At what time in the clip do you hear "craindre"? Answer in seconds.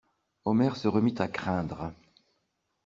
1.27-1.93